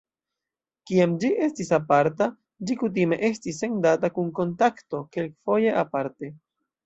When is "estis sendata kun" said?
3.29-4.31